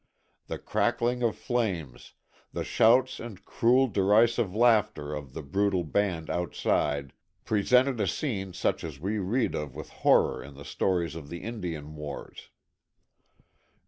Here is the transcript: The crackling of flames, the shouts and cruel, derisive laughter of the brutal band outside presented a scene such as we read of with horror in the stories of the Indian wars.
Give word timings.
The 0.47 0.57
crackling 0.57 1.21
of 1.21 1.37
flames, 1.37 2.15
the 2.53 2.63
shouts 2.63 3.19
and 3.19 3.45
cruel, 3.45 3.85
derisive 3.87 4.55
laughter 4.55 5.13
of 5.13 5.33
the 5.35 5.43
brutal 5.43 5.83
band 5.83 6.27
outside 6.27 7.13
presented 7.45 7.99
a 7.99 8.07
scene 8.07 8.51
such 8.53 8.83
as 8.83 8.99
we 8.99 9.19
read 9.19 9.53
of 9.53 9.75
with 9.75 9.89
horror 9.91 10.43
in 10.43 10.55
the 10.55 10.65
stories 10.65 11.13
of 11.13 11.29
the 11.29 11.43
Indian 11.43 11.93
wars. 11.95 12.49